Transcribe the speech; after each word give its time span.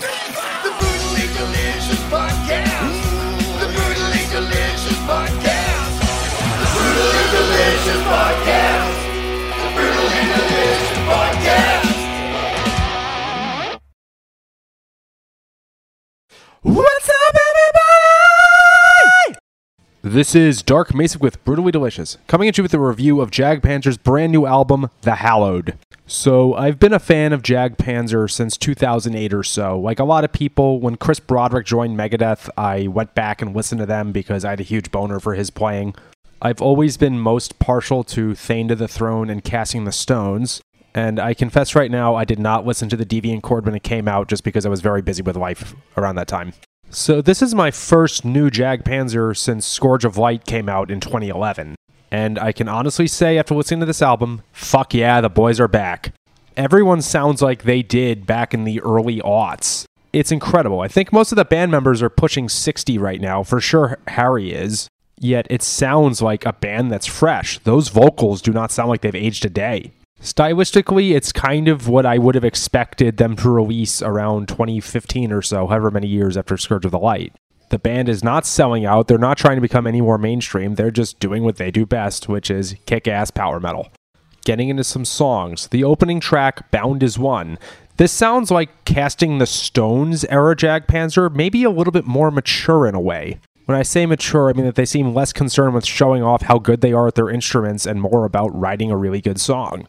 The 0.00 0.06
Brutally 0.80 1.28
Delicious 1.36 2.00
Podcast. 2.08 3.02
The 3.60 3.66
Brutally 3.68 4.24
Delicious 4.32 4.96
Podcast. 5.04 6.00
The 6.56 6.68
Brutally 6.72 7.26
Delicious 7.36 8.02
Podcast. 8.08 8.96
The 9.60 9.68
Brutally 9.76 10.24
Delicious 10.32 11.00
Podcast. 11.04 11.92
What's 16.62 17.08
up, 17.10 17.36
everybody? 19.28 19.38
This 20.02 20.34
is 20.34 20.62
Dark 20.62 20.92
Macek 20.92 21.20
with 21.20 21.44
Brutally 21.44 21.72
Delicious, 21.72 22.16
coming 22.26 22.48
at 22.48 22.56
you 22.56 22.62
with 22.64 22.72
a 22.72 22.80
review 22.80 23.20
of 23.20 23.30
Jag 23.30 23.60
Panzer's 23.60 23.98
brand 23.98 24.32
new 24.32 24.46
album, 24.46 24.88
The 25.02 25.16
Hallowed. 25.16 25.76
So, 26.12 26.54
I've 26.54 26.80
been 26.80 26.92
a 26.92 26.98
fan 26.98 27.32
of 27.32 27.44
Jag 27.44 27.76
Panzer 27.76 28.28
since 28.28 28.56
2008 28.56 29.32
or 29.32 29.44
so. 29.44 29.78
Like 29.78 30.00
a 30.00 30.04
lot 30.04 30.24
of 30.24 30.32
people, 30.32 30.80
when 30.80 30.96
Chris 30.96 31.20
Broderick 31.20 31.66
joined 31.66 31.96
Megadeth, 31.96 32.50
I 32.56 32.88
went 32.88 33.14
back 33.14 33.40
and 33.40 33.54
listened 33.54 33.78
to 33.78 33.86
them 33.86 34.10
because 34.10 34.44
I 34.44 34.50
had 34.50 34.58
a 34.58 34.64
huge 34.64 34.90
boner 34.90 35.20
for 35.20 35.34
his 35.34 35.50
playing. 35.50 35.94
I've 36.42 36.60
always 36.60 36.96
been 36.96 37.20
most 37.20 37.60
partial 37.60 38.02
to 38.02 38.34
Thane 38.34 38.66
to 38.66 38.74
the 38.74 38.88
Throne 38.88 39.30
and 39.30 39.44
Casting 39.44 39.84
the 39.84 39.92
Stones, 39.92 40.60
and 40.96 41.20
I 41.20 41.32
confess 41.32 41.76
right 41.76 41.92
now 41.92 42.16
I 42.16 42.24
did 42.24 42.40
not 42.40 42.66
listen 42.66 42.88
to 42.88 42.96
the 42.96 43.06
Deviant 43.06 43.42
Chord 43.42 43.64
when 43.64 43.76
it 43.76 43.84
came 43.84 44.08
out 44.08 44.26
just 44.28 44.42
because 44.42 44.66
I 44.66 44.68
was 44.68 44.80
very 44.80 45.02
busy 45.02 45.22
with 45.22 45.36
life 45.36 45.76
around 45.96 46.16
that 46.16 46.26
time. 46.26 46.54
So 46.90 47.22
this 47.22 47.40
is 47.40 47.54
my 47.54 47.70
first 47.70 48.24
new 48.24 48.50
Jag 48.50 48.82
Panzer 48.82 49.36
since 49.36 49.64
Scourge 49.64 50.04
of 50.04 50.18
Light 50.18 50.44
came 50.44 50.68
out 50.68 50.90
in 50.90 50.98
2011. 50.98 51.76
And 52.10 52.38
I 52.38 52.52
can 52.52 52.68
honestly 52.68 53.06
say 53.06 53.38
after 53.38 53.54
listening 53.54 53.80
to 53.80 53.86
this 53.86 54.02
album, 54.02 54.42
fuck 54.52 54.94
yeah, 54.94 55.20
the 55.20 55.28
boys 55.28 55.60
are 55.60 55.68
back. 55.68 56.12
Everyone 56.56 57.00
sounds 57.00 57.40
like 57.40 57.62
they 57.62 57.82
did 57.82 58.26
back 58.26 58.52
in 58.52 58.64
the 58.64 58.80
early 58.80 59.20
aughts. 59.20 59.84
It's 60.12 60.32
incredible. 60.32 60.80
I 60.80 60.88
think 60.88 61.12
most 61.12 61.30
of 61.30 61.36
the 61.36 61.44
band 61.44 61.70
members 61.70 62.02
are 62.02 62.10
pushing 62.10 62.48
60 62.48 62.98
right 62.98 63.20
now. 63.20 63.44
For 63.44 63.60
sure, 63.60 63.98
Harry 64.08 64.52
is. 64.52 64.88
Yet 65.18 65.46
it 65.50 65.62
sounds 65.62 66.20
like 66.20 66.44
a 66.44 66.52
band 66.52 66.90
that's 66.90 67.06
fresh. 67.06 67.58
Those 67.60 67.88
vocals 67.88 68.42
do 68.42 68.52
not 68.52 68.72
sound 68.72 68.88
like 68.88 69.02
they've 69.02 69.14
aged 69.14 69.44
a 69.44 69.50
day. 69.50 69.92
Stylistically, 70.20 71.14
it's 71.14 71.32
kind 71.32 71.68
of 71.68 71.88
what 71.88 72.04
I 72.04 72.18
would 72.18 72.34
have 72.34 72.44
expected 72.44 73.16
them 73.16 73.36
to 73.36 73.50
release 73.50 74.02
around 74.02 74.48
2015 74.48 75.32
or 75.32 75.42
so, 75.42 75.66
however 75.66 75.90
many 75.90 76.08
years 76.08 76.36
after 76.36 76.56
Scourge 76.56 76.84
of 76.84 76.90
the 76.90 76.98
Light. 76.98 77.34
The 77.70 77.78
band 77.78 78.08
is 78.08 78.24
not 78.24 78.46
selling 78.46 78.84
out. 78.84 79.06
They're 79.06 79.16
not 79.16 79.38
trying 79.38 79.56
to 79.56 79.60
become 79.60 79.86
any 79.86 80.00
more 80.00 80.18
mainstream. 80.18 80.74
They're 80.74 80.90
just 80.90 81.20
doing 81.20 81.44
what 81.44 81.56
they 81.56 81.70
do 81.70 81.86
best, 81.86 82.28
which 82.28 82.50
is 82.50 82.74
kick 82.84 83.06
ass 83.06 83.30
power 83.30 83.60
metal. 83.60 83.90
Getting 84.44 84.68
into 84.70 84.82
some 84.82 85.04
songs. 85.04 85.68
The 85.68 85.84
opening 85.84 86.18
track, 86.18 86.70
Bound 86.72 87.04
As 87.04 87.16
One. 87.16 87.58
This 87.96 88.10
sounds 88.10 88.50
like 88.50 88.84
casting 88.84 89.38
the 89.38 89.46
Stones 89.46 90.24
era 90.24 90.56
Jag 90.56 90.88
Panzer, 90.88 91.32
maybe 91.32 91.62
a 91.62 91.70
little 91.70 91.92
bit 91.92 92.06
more 92.06 92.32
mature 92.32 92.88
in 92.88 92.94
a 92.96 93.00
way. 93.00 93.38
When 93.66 93.78
I 93.78 93.82
say 93.82 94.04
mature, 94.04 94.50
I 94.50 94.52
mean 94.52 94.64
that 94.64 94.74
they 94.74 94.84
seem 94.84 95.14
less 95.14 95.32
concerned 95.32 95.74
with 95.74 95.86
showing 95.86 96.24
off 96.24 96.42
how 96.42 96.58
good 96.58 96.80
they 96.80 96.92
are 96.92 97.06
at 97.06 97.14
their 97.14 97.30
instruments 97.30 97.86
and 97.86 98.00
more 98.00 98.24
about 98.24 98.58
writing 98.58 98.90
a 98.90 98.96
really 98.96 99.20
good 99.20 99.40
song. 99.40 99.86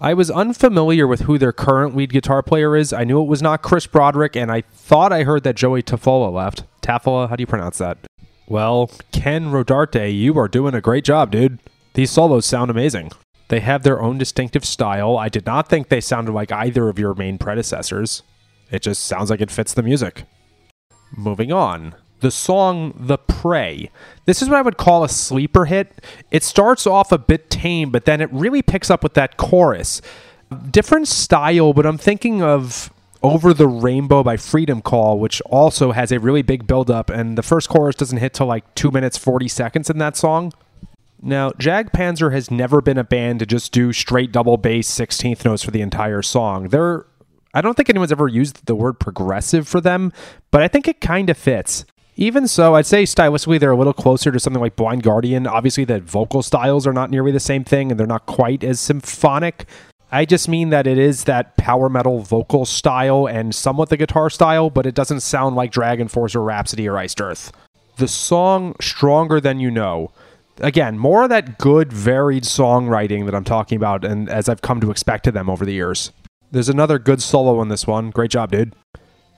I 0.00 0.12
was 0.12 0.30
unfamiliar 0.30 1.06
with 1.06 1.22
who 1.22 1.38
their 1.38 1.52
current 1.52 1.96
lead 1.96 2.12
guitar 2.12 2.42
player 2.42 2.76
is. 2.76 2.92
I 2.92 3.04
knew 3.04 3.22
it 3.22 3.28
was 3.28 3.40
not 3.42 3.62
Chris 3.62 3.86
Broderick, 3.86 4.36
and 4.36 4.50
I 4.50 4.62
thought 4.72 5.12
I 5.12 5.22
heard 5.22 5.44
that 5.44 5.56
Joey 5.56 5.82
Tafolla 5.82 6.32
left. 6.32 6.64
Tafolla, 6.82 7.28
how 7.28 7.36
do 7.36 7.42
you 7.42 7.46
pronounce 7.46 7.78
that? 7.78 7.98
Well, 8.46 8.90
Ken 9.12 9.46
Rodarte, 9.46 10.14
you 10.14 10.38
are 10.38 10.48
doing 10.48 10.74
a 10.74 10.80
great 10.80 11.04
job, 11.04 11.30
dude. 11.30 11.58
These 11.94 12.10
solos 12.10 12.44
sound 12.44 12.70
amazing. 12.70 13.12
They 13.48 13.60
have 13.60 13.82
their 13.82 14.02
own 14.02 14.18
distinctive 14.18 14.64
style. 14.64 15.16
I 15.16 15.28
did 15.28 15.46
not 15.46 15.68
think 15.68 15.88
they 15.88 16.00
sounded 16.00 16.32
like 16.32 16.50
either 16.50 16.88
of 16.88 16.98
your 16.98 17.14
main 17.14 17.38
predecessors. 17.38 18.22
It 18.70 18.82
just 18.82 19.04
sounds 19.04 19.30
like 19.30 19.40
it 19.40 19.50
fits 19.50 19.72
the 19.72 19.82
music. 19.82 20.24
Moving 21.16 21.52
on. 21.52 21.94
The 22.24 22.30
song 22.30 22.94
The 22.96 23.18
Prey. 23.18 23.90
This 24.24 24.40
is 24.40 24.48
what 24.48 24.56
I 24.56 24.62
would 24.62 24.78
call 24.78 25.04
a 25.04 25.10
sleeper 25.10 25.66
hit. 25.66 26.02
It 26.30 26.42
starts 26.42 26.86
off 26.86 27.12
a 27.12 27.18
bit 27.18 27.50
tame, 27.50 27.90
but 27.90 28.06
then 28.06 28.22
it 28.22 28.32
really 28.32 28.62
picks 28.62 28.90
up 28.90 29.02
with 29.02 29.12
that 29.12 29.36
chorus. 29.36 30.00
Different 30.70 31.06
style, 31.06 31.74
but 31.74 31.84
I'm 31.84 31.98
thinking 31.98 32.42
of 32.42 32.90
Over 33.22 33.52
the 33.52 33.68
Rainbow 33.68 34.22
by 34.22 34.38
Freedom 34.38 34.80
Call, 34.80 35.18
which 35.18 35.42
also 35.42 35.92
has 35.92 36.10
a 36.12 36.18
really 36.18 36.40
big 36.40 36.66
build 36.66 36.90
up, 36.90 37.10
and 37.10 37.36
the 37.36 37.42
first 37.42 37.68
chorus 37.68 37.94
doesn't 37.94 38.16
hit 38.16 38.32
till 38.32 38.46
like 38.46 38.74
2 38.74 38.90
minutes 38.90 39.18
40 39.18 39.46
seconds 39.46 39.90
in 39.90 39.98
that 39.98 40.16
song. 40.16 40.50
Now, 41.20 41.52
Jag 41.58 41.92
Panzer 41.92 42.32
has 42.32 42.50
never 42.50 42.80
been 42.80 42.96
a 42.96 43.04
band 43.04 43.40
to 43.40 43.46
just 43.46 43.70
do 43.70 43.92
straight 43.92 44.32
double 44.32 44.56
bass 44.56 44.90
16th 44.90 45.44
notes 45.44 45.62
for 45.62 45.72
the 45.72 45.82
entire 45.82 46.22
song. 46.22 46.70
They're 46.70 47.04
I 47.52 47.60
don't 47.60 47.76
think 47.76 47.90
anyone's 47.90 48.12
ever 48.12 48.26
used 48.26 48.66
the 48.66 48.74
word 48.74 48.98
progressive 48.98 49.68
for 49.68 49.80
them, 49.80 50.12
but 50.50 50.62
I 50.62 50.68
think 50.68 50.88
it 50.88 51.00
kind 51.02 51.30
of 51.30 51.36
fits. 51.38 51.84
Even 52.16 52.46
so, 52.46 52.76
I'd 52.76 52.86
say 52.86 53.02
stylistically 53.02 53.58
they're 53.58 53.72
a 53.72 53.76
little 53.76 53.92
closer 53.92 54.30
to 54.30 54.38
something 54.38 54.62
like 54.62 54.76
Blind 54.76 55.02
Guardian. 55.02 55.46
Obviously, 55.46 55.84
the 55.84 56.00
vocal 56.00 56.42
styles 56.42 56.86
are 56.86 56.92
not 56.92 57.10
nearly 57.10 57.32
the 57.32 57.40
same 57.40 57.64
thing 57.64 57.90
and 57.90 57.98
they're 57.98 58.06
not 58.06 58.26
quite 58.26 58.62
as 58.62 58.78
symphonic. 58.78 59.66
I 60.12 60.24
just 60.24 60.48
mean 60.48 60.70
that 60.70 60.86
it 60.86 60.96
is 60.96 61.24
that 61.24 61.56
power 61.56 61.88
metal 61.88 62.20
vocal 62.20 62.66
style 62.66 63.26
and 63.26 63.52
somewhat 63.52 63.88
the 63.88 63.96
guitar 63.96 64.30
style, 64.30 64.70
but 64.70 64.86
it 64.86 64.94
doesn't 64.94 65.20
sound 65.20 65.56
like 65.56 65.72
Dragon 65.72 66.06
Force 66.06 66.36
or 66.36 66.42
Rhapsody 66.42 66.88
or 66.88 66.96
Iced 66.96 67.20
Earth. 67.20 67.50
The 67.96 68.06
song 68.06 68.76
Stronger 68.80 69.40
Than 69.40 69.58
You 69.58 69.72
Know. 69.72 70.12
Again, 70.58 71.00
more 71.00 71.24
of 71.24 71.30
that 71.30 71.58
good, 71.58 71.92
varied 71.92 72.44
songwriting 72.44 73.24
that 73.24 73.34
I'm 73.34 73.42
talking 73.42 73.74
about, 73.74 74.04
and 74.04 74.28
as 74.28 74.48
I've 74.48 74.62
come 74.62 74.80
to 74.82 74.92
expect 74.92 75.26
of 75.26 75.34
them 75.34 75.50
over 75.50 75.64
the 75.64 75.72
years. 75.72 76.12
There's 76.52 76.68
another 76.68 77.00
good 77.00 77.20
solo 77.20 77.58
on 77.58 77.68
this 77.68 77.84
one. 77.84 78.10
Great 78.10 78.30
job, 78.30 78.52
dude. 78.52 78.76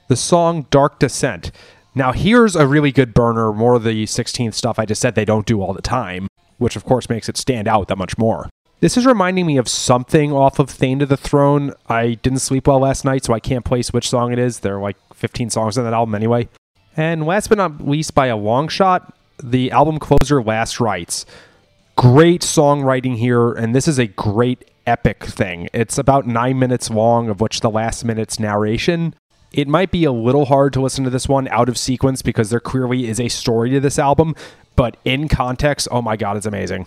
The 0.09 0.17
song 0.17 0.67
Dark 0.71 0.99
Descent. 0.99 1.53
Now, 1.97 2.13
here's 2.13 2.55
a 2.55 2.67
really 2.67 2.93
good 2.93 3.15
burner, 3.15 3.55
more 3.55 3.75
of 3.75 3.83
the 3.83 4.05
16th 4.05 4.53
stuff 4.53 4.79
I 4.79 4.85
just 4.85 5.01
said 5.01 5.15
they 5.15 5.25
don't 5.25 5.47
do 5.47 5.63
all 5.63 5.73
the 5.73 5.81
time, 5.81 6.29
which 6.59 6.77
of 6.77 6.85
course 6.85 7.09
makes 7.09 7.27
it 7.27 7.39
stand 7.39 7.67
out 7.67 7.89
that 7.89 7.97
much 7.97 8.19
more. 8.19 8.51
This 8.81 8.99
is 8.99 9.07
reminding 9.07 9.47
me 9.47 9.57
of 9.57 9.67
something 9.67 10.31
off 10.31 10.59
of 10.59 10.69
Thane 10.69 10.99
to 10.99 11.07
the 11.07 11.17
Throne. 11.17 11.73
I 11.89 12.15
didn't 12.17 12.41
sleep 12.41 12.67
well 12.67 12.81
last 12.81 13.07
night, 13.07 13.25
so 13.25 13.33
I 13.33 13.41
can't 13.41 13.65
place 13.65 13.95
which 13.95 14.11
song 14.11 14.31
it 14.31 14.39
is. 14.39 14.61
There 14.61 14.77
are 14.77 14.83
like 14.83 14.99
15 15.15 15.49
songs 15.49 15.79
on 15.79 15.85
that 15.85 15.95
album 15.95 16.15
anyway. 16.15 16.51
And 16.99 17.25
last 17.25 17.49
but 17.49 17.57
not 17.57 17.89
least, 17.89 18.15
by 18.15 18.27
a 18.27 18.37
long 18.37 18.69
shot, 18.69 19.17
the 19.43 19.71
album 19.71 19.99
closer 19.99 20.43
Last 20.43 20.79
Rites. 20.79 21.25
Great 21.97 22.43
songwriting 22.43 23.17
here, 23.17 23.53
and 23.53 23.75
this 23.75 23.89
is 23.89 23.99
a 23.99 24.07
great 24.07 24.71
epic 24.87 25.25
thing. 25.25 25.71
It's 25.73 25.97
about 25.97 26.27
nine 26.27 26.59
minutes 26.59 26.91
long, 26.91 27.31
of 27.31 27.41
which 27.41 27.61
the 27.61 27.71
last 27.71 28.05
minute's 28.05 28.39
narration. 28.39 29.15
It 29.57 29.69
might 29.69 29.91
be 29.91 30.05
a 30.05 30.13
little 30.13 30.45
hard 30.45 30.75
to 30.75 30.83
listen 30.83 31.03
to 31.05 31.11
this 31.11 31.29
one 31.29 31.49
out 31.49 31.71
of 31.71 31.79
sequence 31.79 32.21
because 32.21 32.51
there 32.51 32.61
clearly 32.61 33.09
is 33.09 33.19
a 33.19 33.29
story 33.29 33.71
to 33.71 33.81
this 33.81 33.99
album, 33.99 34.37
but 34.77 34.99
in 35.03 35.29
context, 35.29 35.89
oh 35.91 36.03
my 36.03 36.15
god, 36.15 36.37
it's 36.37 36.45
amazing. 36.45 36.87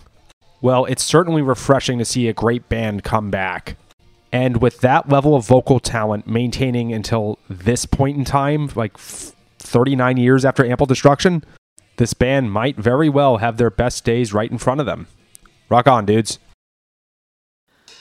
Well, 0.60 0.84
it's 0.84 1.02
certainly 1.02 1.42
refreshing 1.42 1.98
to 1.98 2.04
see 2.04 2.28
a 2.28 2.32
great 2.32 2.68
band 2.68 3.02
come 3.02 3.28
back. 3.28 3.76
And 4.30 4.62
with 4.62 4.80
that 4.82 5.08
level 5.08 5.34
of 5.34 5.44
vocal 5.44 5.80
talent 5.80 6.28
maintaining 6.28 6.92
until 6.92 7.40
this 7.48 7.86
point 7.86 8.16
in 8.16 8.24
time, 8.24 8.70
like 8.76 8.92
f- 8.94 9.32
39 9.58 10.16
years 10.16 10.44
after 10.44 10.64
Ample 10.64 10.86
Destruction, 10.86 11.42
this 11.96 12.14
band 12.14 12.52
might 12.52 12.76
very 12.76 13.08
well 13.08 13.38
have 13.38 13.56
their 13.56 13.70
best 13.70 14.04
days 14.04 14.32
right 14.32 14.50
in 14.50 14.58
front 14.58 14.78
of 14.78 14.86
them. 14.86 15.08
Rock 15.68 15.88
on, 15.88 16.06
dudes. 16.06 16.38